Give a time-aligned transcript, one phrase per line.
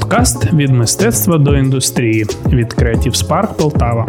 [0.00, 4.06] Подкаст від мистецтва до індустрії від Creative Spark Полтава.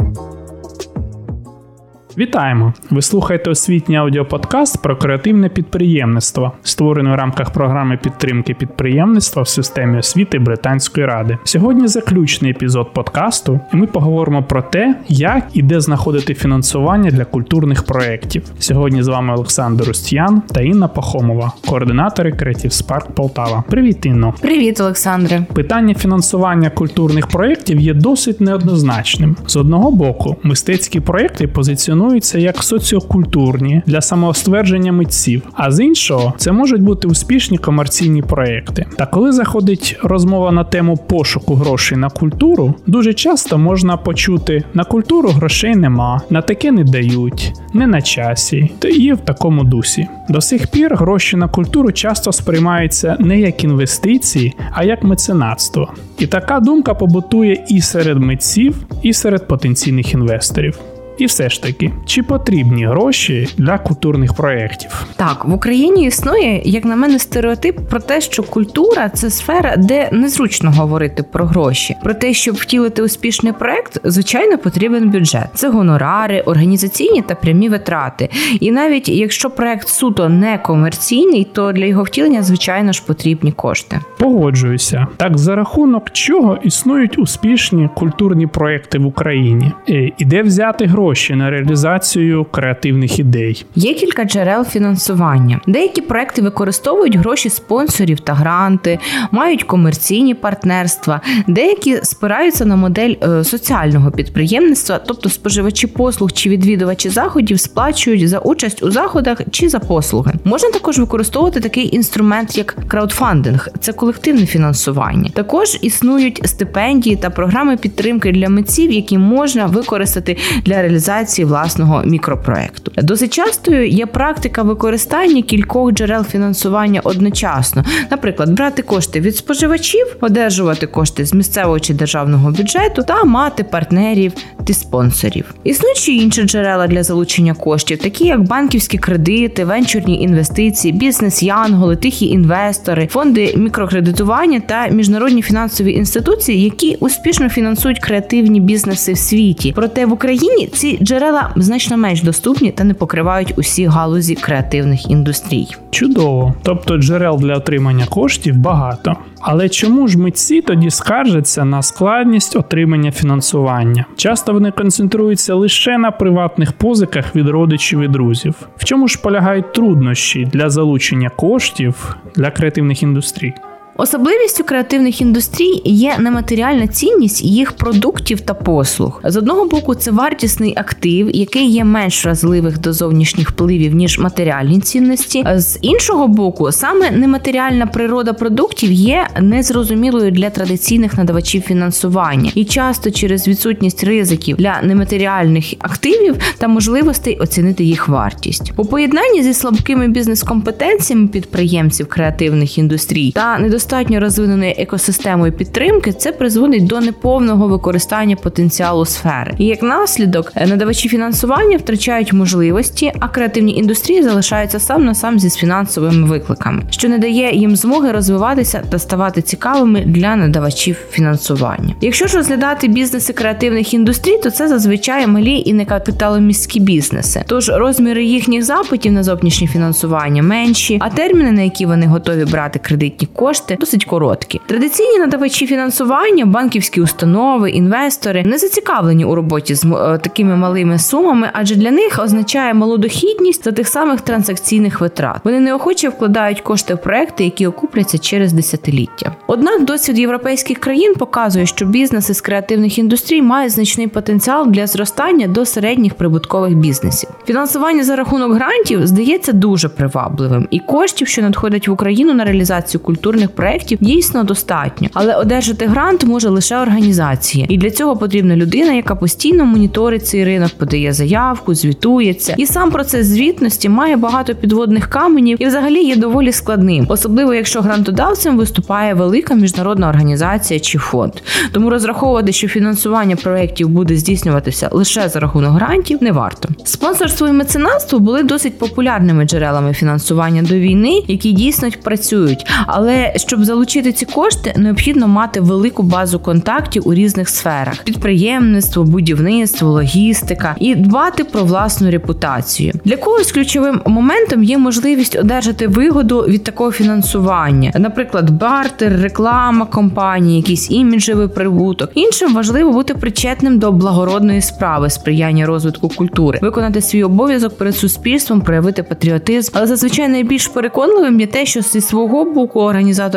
[2.17, 2.73] Вітаємо!
[2.89, 9.97] Ви слухаєте освітній аудіоподкаст про креативне підприємництво, створений в рамках програми підтримки підприємництва в системі
[9.97, 11.37] освіти Британської ради.
[11.43, 17.25] Сьогодні заключний епізод подкасту, і ми поговоримо про те, як і де знаходити фінансування для
[17.25, 18.43] культурних проєктів.
[18.59, 23.63] Сьогодні з вами Олександр Устян та Інна Пахомова, координатори Creative Spark Полтава.
[23.69, 24.33] Привіт, Інно!
[24.41, 25.41] Привіт, Олександре!
[25.53, 29.35] Питання фінансування культурних проєктів є досить неоднозначним.
[29.47, 36.33] З одного боку, мистецькі проєкти позиціонують цінуються як соціокультурні для самоствердження митців, а з іншого
[36.37, 38.85] це можуть бути успішні комерційні проекти.
[38.97, 44.83] Та коли заходить розмова на тему пошуку грошей на культуру, дуже часто можна почути: на
[44.83, 50.07] культуру грошей нема, на таке не дають, не на часі, та і в такому дусі.
[50.29, 55.93] До сих пір гроші на культуру часто сприймаються не як інвестиції, а як меценатство.
[56.19, 60.79] І така думка побутує і серед митців, і серед потенційних інвесторів.
[61.17, 65.05] І все ж таки, чи потрібні гроші для культурних проєктів?
[65.15, 70.09] Так, в Україні існує, як на мене, стереотип про те, що культура це сфера, де
[70.11, 71.95] незручно говорити про гроші.
[72.03, 75.47] Про те, щоб втілити успішний проект, звичайно, потрібен бюджет.
[75.53, 78.29] Це гонорари, організаційні та прямі витрати.
[78.59, 83.99] І навіть якщо проект суто не комерційний, то для його втілення, звичайно ж, потрібні кошти.
[84.17, 90.85] Погоджуюся, так за рахунок чого існують успішні культурні проекти в Україні, е, і де взяти
[90.85, 93.65] гроші гроші на реалізацію креативних ідей.
[93.75, 95.61] Є кілька джерел фінансування.
[95.67, 98.99] Деякі проекти використовують гроші спонсорів та гранти,
[99.31, 107.09] мають комерційні партнерства, деякі спираються на модель е, соціального підприємництва, тобто споживачі послуг чи відвідувачі
[107.09, 110.33] заходів сплачують за участь у заходах чи за послуги.
[110.43, 115.29] Можна також використовувати такий інструмент, як краудфандинг, це колективне фінансування.
[115.33, 122.03] Також існують стипендії та програми підтримки для митців, які можна використати для реалізації реалізації власного
[122.05, 122.91] мікропроекту.
[122.97, 130.87] Досить частою є практика використання кількох джерел фінансування одночасно, наприклад, брати кошти від споживачів, одержувати
[130.87, 134.33] кошти з місцевого чи державного бюджету та мати партнерів
[134.65, 135.53] та спонсорів.
[135.63, 142.27] Існують ще інші джерела для залучення коштів, такі як банківські кредити, венчурні інвестиції, бізнес-янголи, тихі
[142.27, 149.73] інвестори, фонди мікрокредитування та міжнародні фінансові інституції, які успішно фінансують креативні бізнеси в світі.
[149.75, 155.09] Проте в Україні ці ці джерела значно менш доступні та не покривають усі галузі креативних
[155.11, 155.67] індустрій.
[155.91, 159.15] Чудово, тобто джерел для отримання коштів багато.
[159.41, 164.05] Але чому ж митці тоді скаржаться на складність отримання фінансування?
[164.15, 168.55] Часто вони концентруються лише на приватних позиках від родичів і друзів.
[168.77, 173.53] В чому ж полягають труднощі для залучення коштів для креативних індустрій?
[173.99, 179.21] Особливістю креативних індустрій є нематеріальна цінність їх продуктів та послуг.
[179.23, 184.79] З одного боку, це вартісний актив, який є менш вразливих до зовнішніх впливів ніж матеріальні
[184.79, 185.45] цінності.
[185.55, 193.11] З іншого боку, саме нематеріальна природа продуктів є незрозумілою для традиційних надавачів фінансування, і часто
[193.11, 200.07] через відсутність ризиків для нематеріальних активів та можливостей оцінити їх вартість у поєднанні зі слабкими
[200.07, 208.35] бізнес-компетенціями підприємців креативних індустрій та недостатньо недостатньо розвиненою екосистемою підтримки, це призводить до неповного використання
[208.35, 209.53] потенціалу сфери.
[209.57, 215.39] І як наслідок, е, надавачі фінансування втрачають можливості, а креативні індустрії залишаються сам на сам
[215.39, 221.95] зі фінансовими викликами, що не дає їм змоги розвиватися та ставати цікавими для надавачів фінансування.
[222.01, 227.43] Якщо ж розглядати бізнеси креативних індустрій, то це зазвичай малі і некапіталомістські бізнеси.
[227.47, 232.79] Тож розміри їхніх запитів на зовнішнє фінансування менші, а терміни, на які вони готові брати
[232.79, 234.61] кредитні кошти, досить короткі.
[234.65, 241.49] Традиційні надавачі фінансування, банківські установи, інвестори не зацікавлені у роботі з е, такими малими сумами,
[241.53, 245.37] адже для них означає малу дохідність за тих самих транзакційних витрат.
[245.43, 249.35] Вони неохоче вкладають кошти в проекти, які окупляться через десятиліття.
[249.47, 255.47] Однак досвід європейських країн показує, що бізнеси з креативних індустрій мають значний потенціал для зростання
[255.47, 257.29] до середніх прибуткових бізнесів.
[257.45, 263.01] Фінансування за рахунок грантів здається дуже привабливим, і коштів, що надходять в Україну на реалізацію
[263.01, 268.55] культурних проєктів, проєктів дійсно достатньо, але одержати грант може лише організація, і для цього потрібна
[268.55, 272.55] людина, яка постійно моніторить цей ринок, подає заявку, звітується.
[272.57, 277.81] І сам процес звітності має багато підводних каменів і, взагалі, є доволі складним, особливо якщо
[277.81, 281.33] грантодавцем виступає велика міжнародна організація чи фонд.
[281.71, 286.69] Тому розраховувати, що фінансування проєктів буде здійснюватися лише за рахунок грантів, не варто.
[286.83, 293.65] Спонсорство і меценатство були досить популярними джерелами фінансування до війни, які дійсно працюють, але щоб
[293.65, 300.95] залучити ці кошти, необхідно мати велику базу контактів у різних сферах: підприємництво, будівництво, логістика і
[300.95, 302.93] дбати про власну репутацію.
[303.05, 310.57] Для когось ключовим моментом є можливість одержати вигоду від такого фінансування, наприклад, бартер, реклама компанії,
[310.57, 312.09] якийсь іміджевий прибуток.
[312.15, 318.61] Іншим важливо бути причетним до благородної справи, сприяння розвитку культури, виконати свій обов'язок перед суспільством,
[318.61, 319.71] проявити патріотизм.
[319.75, 322.79] Але зазвичай найбільш переконливим є те, що зі свого боку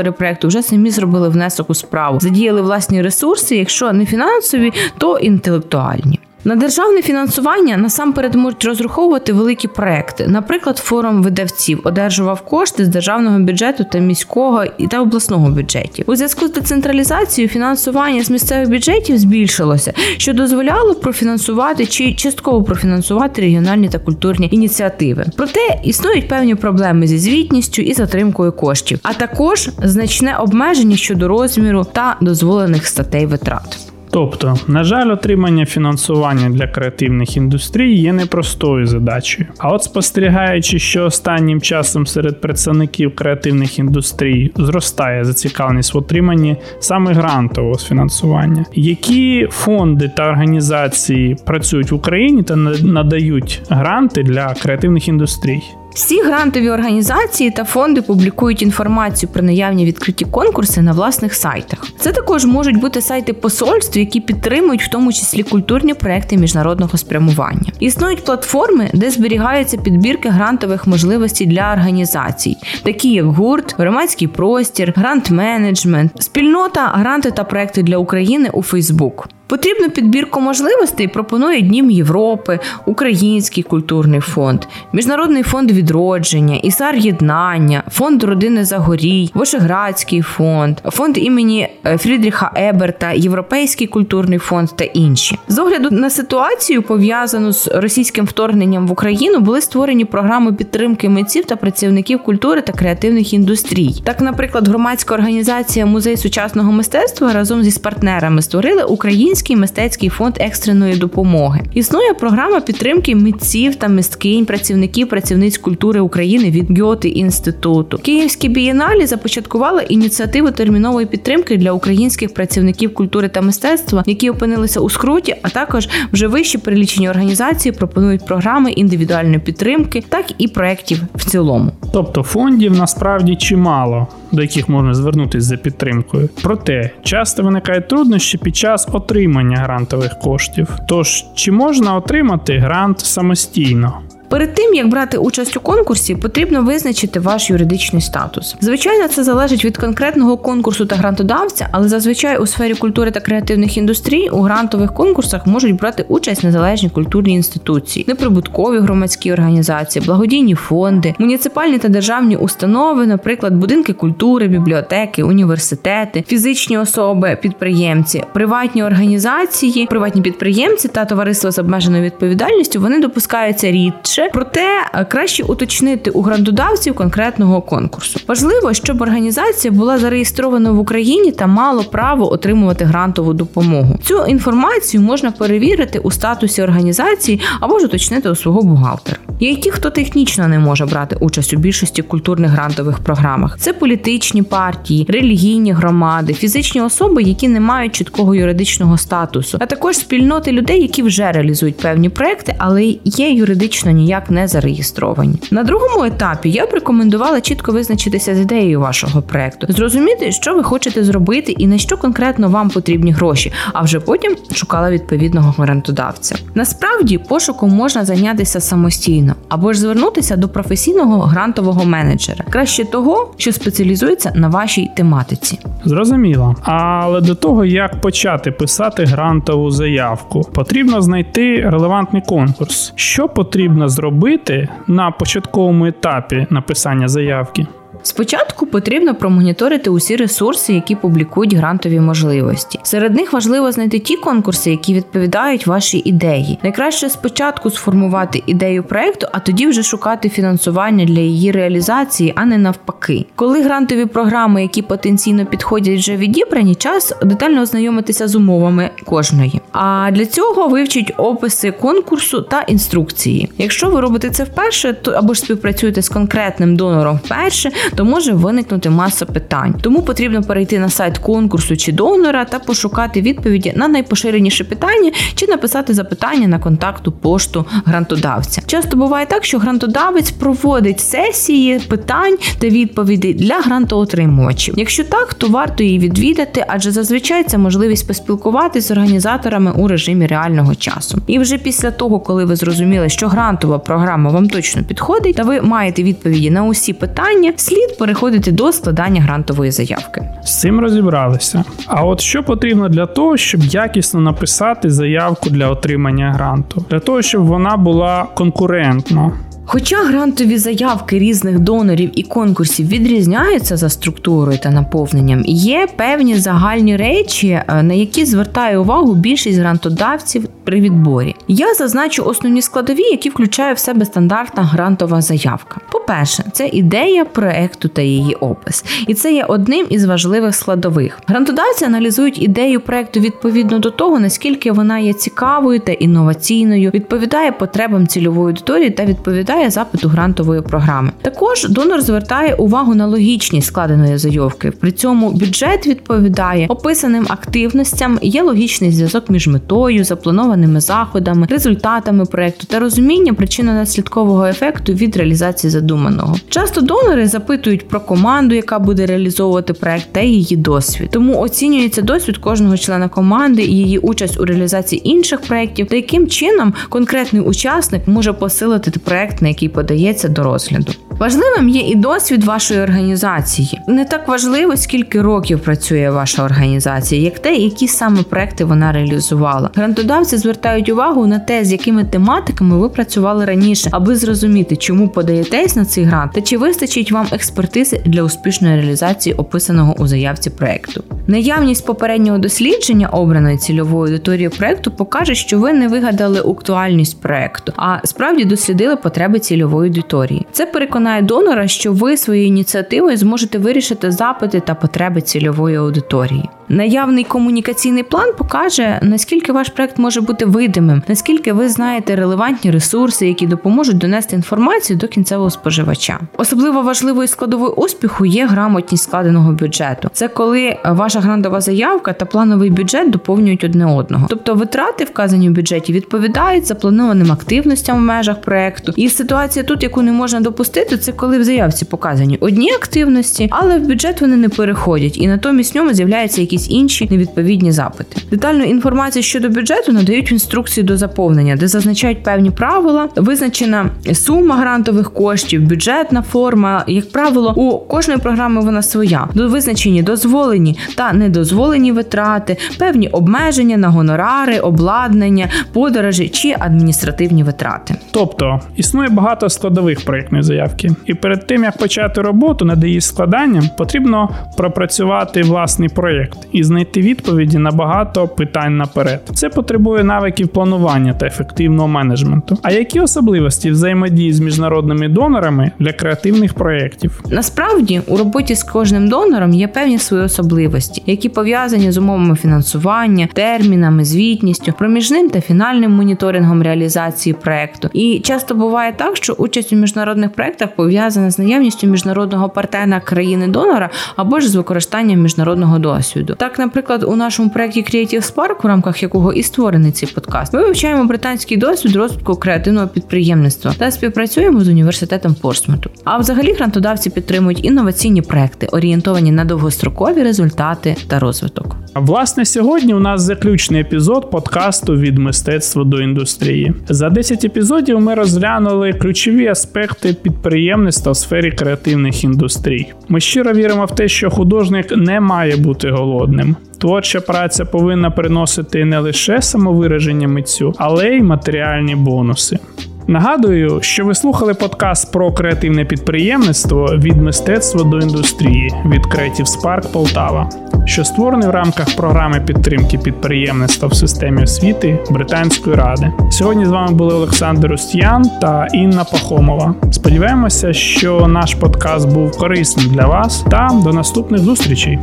[0.01, 5.19] організатори проекту вже самі зробили внесок у справу, задіяли власні ресурси, якщо не фінансові, то
[5.19, 6.21] інтелектуальні.
[6.45, 10.27] На державне фінансування насамперед можуть розраховувати великі проекти.
[10.29, 16.05] Наприклад, форум видавців одержував кошти з державного бюджету та міського і та обласного бюджетів.
[16.09, 23.43] У зв'язку з децентралізацією фінансування з місцевих бюджетів збільшилося, що дозволяло профінансувати чи частково профінансувати
[23.43, 25.27] регіональні та культурні ініціативи.
[25.37, 31.87] Проте існують певні проблеми зі звітністю і затримкою коштів, а також значне обмеження щодо розміру
[31.93, 33.90] та дозволених статей витрат.
[34.13, 39.49] Тобто, на жаль, отримання фінансування для креативних індустрій є непростою задачею.
[39.59, 47.13] А от спостерігаючи, що останнім часом серед представників креативних індустрій зростає зацікавленість в отриманні саме
[47.13, 55.63] грантового фінансування, які фонди та організації працюють в Україні та надають гранти для креативних індустрій.
[55.95, 61.87] Всі грантові організації та фонди публікують інформацію про наявні відкриті конкурси на власних сайтах.
[61.99, 67.73] Це також можуть бути сайти посольств, які підтримують в тому числі культурні проекти міжнародного спрямування.
[67.81, 75.31] Існують платформи, де зберігаються підбірки грантових можливостей для організацій, такі як гурт, громадський простір, грант
[75.31, 79.29] менеджмент, спільнота, гранти та проекти для України у Фейсбук.
[79.51, 84.61] Потрібну підбірку можливостей пропонує Днім Європи, Український культурний фонд,
[84.93, 93.13] Міжнародний фонд відродження, Ісар Єднання, фонд родини Загорій, Вишеградський фонд, фонд імені е, Фрідріха Еберта,
[93.13, 95.39] Європейський культурний фонд та інші.
[95.49, 101.45] З огляду на ситуацію, пов'язану з російським вторгненням в Україну, були створені програми підтримки митців
[101.45, 103.95] та працівників культури та креативних індустрій.
[104.05, 110.37] Так, наприклад, громадська організація Музей сучасного мистецтва разом зі партнерами створили український Український мистецький фонд
[110.41, 111.61] екстреної допомоги.
[111.75, 117.99] Існує програма підтримки митців та мисткинь, працівників працівниць культури України від Гьоти інституту.
[117.99, 124.91] Київські бієналі започаткували ініціативу термінової підтримки для українських працівників культури та мистецтва, які опинилися у
[124.91, 131.25] скруті, а також вже вищі перелічені організації пропонують програми індивідуальної підтримки, так і проєктів в
[131.25, 131.73] цілому.
[131.93, 136.29] Тобто фондів насправді чимало, до яких можна звернутися за підтримкою.
[136.43, 140.69] Проте часто виникають труднощі під час отримання отримання грантових коштів.
[140.89, 143.99] Тож, чи можна отримати грант самостійно?
[144.31, 148.57] Перед тим як брати участь у конкурсі, потрібно визначити ваш юридичний статус.
[148.61, 153.77] Звичайно, це залежить від конкретного конкурсу та грантодавця, але зазвичай у сфері культури та креативних
[153.77, 161.15] індустрій у грантових конкурсах можуть брати участь незалежні культурні інституції, неприбуткові громадські організації, благодійні фонди,
[161.19, 170.23] муніципальні та державні установи, наприклад, будинки культури, бібліотеки, університети, фізичні особи, підприємці, приватні організації, приватні
[170.23, 176.23] підприємці та товариства з обмеженою відповідальністю вони допускаються рідше більше, проте е, краще уточнити у
[176.23, 178.21] грантодавців конкретного конкурсу.
[178.29, 183.99] Важливо, щоб організація була зареєстрована в Україні та мала право отримувати грантову допомогу.
[184.03, 189.19] Цю інформацію можна перевірити у статусі організації або ж уточнити у свого бухгалтера.
[189.41, 193.57] Є й ті, хто технічно не може брати участь у більшості культурних грантових програмах.
[193.59, 199.97] Це політичні партії, релігійні громади, фізичні особи, які не мають чіткого юридичного статусу, а також
[199.97, 205.35] спільноти людей, які вже реалізують певні проекти, але є юридично ніяк не зареєстровані.
[205.51, 210.63] На другому етапі я б рекомендувала чітко визначитися з ідеєю вашого проекту, зрозуміти, що ви
[210.63, 216.37] хочете зробити і на що конкретно вам потрібні гроші, а вже потім шукала відповідного грантодавця.
[216.55, 223.53] Насправді пошуком можна зайнятися самостійно або ж звернутися до професійного грантового менеджера, краще того, що
[223.53, 225.59] спеціалізується на вашій тематиці.
[225.85, 232.93] Зрозуміло, але до того як почати писати грантову заявку, потрібно знайти релевантний конкурс.
[232.97, 237.67] Що потрібно зробити на початковому етапі написання заявки?
[238.03, 242.79] Спочатку потрібно промоніторити усі ресурси, які публікують грантові можливості.
[242.83, 246.59] Серед них важливо знайти ті конкурси, які відповідають вашій ідеї.
[246.63, 252.59] Найкраще спочатку сформувати ідею проекту, а тоді вже шукати фінансування для її реалізації, а не
[252.59, 253.27] навпаки.
[253.35, 259.61] Коли грантові програми, які потенційно підходять, вже відібрані, час детально ознайомитися з умовами кожної.
[259.73, 263.51] А для цього вивчіть описи конкурсу та інструкції.
[263.59, 268.33] Якщо ви робите це вперше, то або ж співпрацюєте з конкретним донором вперше то може
[268.33, 269.75] виникнути маса питань.
[269.83, 275.47] Тому потрібно перейти на сайт конкурсу чи донора та пошукати відповіді на найпоширеніше питання чи
[275.47, 278.63] написати запитання на контакту пошту грантодавця.
[278.67, 284.75] Часто буває так, що грантодавець проводить сесії питань та відповідей для грантоотримувачів.
[284.77, 290.27] Якщо так, то варто її відвідати, адже зазвичай це можливість поспілкуватися з організаторами у режимі
[290.27, 291.19] реального часу.
[291.27, 295.61] І вже після того, коли ви зрозуміли, що грантова програма вам точно підходить, та ви
[295.61, 300.23] маєте відповіді на усі питання, слід переходити до складання грантової заявки.
[300.45, 301.65] З цим розібралися.
[301.87, 307.23] А от що потрібно для того, щоб якісно написати заявку для отримання гранту, для того,
[307.23, 309.33] щоб вона була конкурентна.
[309.67, 316.97] Хоча грантові заявки різних донорів і конкурсів відрізняються за структурою та наповненням, є певні загальні
[316.97, 321.35] речі, е, на які звертає увагу більшість грантодавців при відборі.
[321.49, 325.81] Я зазначу основні складові, які включає в себе стандартна грантова заявка.
[325.93, 331.19] По-перше, це ідея проекту та її опис, і це є одним із важливих складових.
[331.27, 338.07] Грантодавці аналізують ідею проекту відповідно до того, наскільки вона є цікавою та інноваційною, відповідає потребам
[338.07, 341.11] цільової аудиторії та відповідає відповідає запиту грантової програми.
[341.23, 344.71] Також донор звертає увагу на логічність складеної заявки.
[344.71, 352.67] При цьому бюджет відповідає описаним активностям, є логічний зв'язок між метою, запланованими заходами, результатами проекту
[352.67, 356.37] та розуміння причинно-наслідкового ефекту від реалізації задуманого.
[356.49, 361.09] Часто донори запитують про команду, яка буде реалізовувати проект та її досвід.
[361.13, 366.27] Тому оцінюється досвід кожного члена команди і її участь у реалізації інших проєктів, та яким
[366.29, 370.93] чином конкретний учасник може посилити проект на який подається до розгляду.
[371.21, 373.81] Важливим є і досвід вашої організації.
[373.87, 379.71] Не так важливо, скільки років працює ваша організація, як те, які саме проекти вона реалізувала.
[379.75, 385.77] Грантодавці звертають увагу на те, з якими тематиками ви працювали раніше, аби зрозуміти, чому подаєтесь
[385.77, 391.05] на цей грант та чи вистачить вам експертизи для успішної реалізації описаного у заявці проекту.
[391.27, 397.99] Наявність попереднього дослідження обраної цільової аудиторії проекту покаже, що ви не вигадали актуальність проекту, а
[398.05, 400.47] справді дослідили потреби цільової аудиторії.
[400.53, 400.67] Це
[401.11, 406.49] переконає донора, що ви своєю ініціативою зможете вирішити запити та потреби цільової аудиторії.
[406.73, 413.27] Наявний комунікаційний план покаже, наскільки ваш проект може бути видимим, наскільки ви знаєте релевантні ресурси,
[413.27, 416.21] які допоможуть донести інформацію до кінцевого споживача.
[416.37, 420.11] Особливо важливою складовою успіху є грамотність складеного бюджету.
[420.13, 424.27] Це коли ваша грантова заявка та плановий бюджет доповнюють одне одного.
[424.31, 428.93] Тобто витрати, вказані в бюджеті, відповідають запланованим активностям в межах проекту.
[428.97, 433.79] І ситуація тут, яку не можна допустити, це коли в заявці показані одні активності, але
[433.79, 438.23] в бюджет вони не переходять, і натомість в ньому з'являються якісь якісь інші невідповідні запити.
[438.31, 444.57] Детальну інформацію щодо бюджету надають в інструкції до заповнення, де зазначають певні правила, визначена сума
[444.57, 446.85] грантових коштів, бюджетна форма.
[446.87, 449.29] Як правило, у кожної програми вона своя.
[449.35, 457.95] До визначені дозволені та недозволені витрати, певні обмеження на гонорари, обладнання, подорожі чи адміністративні витрати.
[458.11, 463.71] Тобто існує багато складових проєктної заявки, і перед тим як почати роботу над її складанням,
[463.79, 469.21] потрібно пропрацювати власний проєкт і знайти відповіді на багато питань наперед.
[469.35, 472.59] Це потребує навиків планування та ефективного менеджменту.
[472.63, 477.23] А які особливості взаємодії з міжнародними донорами для креативних проєктів?
[477.31, 483.29] Насправді у роботі з кожним донором є певні свої особливості, які пов'язані з умовами фінансування,
[483.33, 487.89] термінами, звітністю, проміжним та фінальним моніторингом реалізації проекту.
[487.93, 493.91] І часто буває так, що участь у міжнародних проектах пов'язана з наявністю міжнародного партнера країни-донора
[494.17, 496.30] або ж з використанням міжнародного досвіду.
[496.39, 500.63] Так, наприклад, у нашому проєкті Creative Spark, у рамках якого і створений цей подкаст, ми
[500.63, 505.91] вивчаємо британський досвід розвитку креативного підприємництва та співпрацюємо з університетом Портсмуту.
[506.05, 511.77] А взагалі грантодавці підтримують інноваційні проекти, орієнтовані на довгострокові результати та розвиток.
[511.95, 516.75] Власне, сьогодні у нас заключний епізод подкасту від мистецтва до індустрії.
[516.89, 522.93] За 10 епізодів ми розглянули ключові аспекти підприємництва в сфері креативних індустрій.
[523.09, 526.57] Ми щиро віримо в те, що художник не має бути голодним.
[526.79, 532.59] Творча праця повинна приносити не лише самовираження митцю, але й матеріальні бонуси.
[533.07, 539.93] Нагадую, що ви слухали подкаст про креативне підприємництво від мистецтва до індустрії від Creative Spark
[539.93, 540.51] Полтава,
[540.85, 546.13] що створений в рамках програми підтримки підприємництва в системі освіти Британської ради.
[546.31, 549.75] Сьогодні з вами були Олександр Устян та Інна Пахомова.
[549.91, 554.99] Сподіваємося, що наш подкаст був корисним для вас та до наступних зустрічей.